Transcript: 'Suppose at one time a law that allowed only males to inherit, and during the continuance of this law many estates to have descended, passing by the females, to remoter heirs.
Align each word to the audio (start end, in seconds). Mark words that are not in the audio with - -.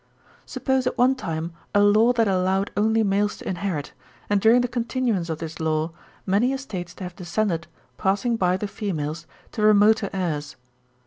'Suppose 0.47 0.87
at 0.87 0.97
one 0.97 1.13
time 1.13 1.53
a 1.75 1.79
law 1.79 2.11
that 2.11 2.27
allowed 2.27 2.71
only 2.75 3.03
males 3.03 3.37
to 3.37 3.47
inherit, 3.47 3.93
and 4.31 4.41
during 4.41 4.61
the 4.61 4.67
continuance 4.67 5.29
of 5.29 5.37
this 5.37 5.59
law 5.59 5.91
many 6.25 6.51
estates 6.53 6.95
to 6.95 7.03
have 7.03 7.15
descended, 7.15 7.67
passing 7.99 8.35
by 8.35 8.57
the 8.57 8.67
females, 8.67 9.27
to 9.51 9.61
remoter 9.61 10.09
heirs. 10.11 10.55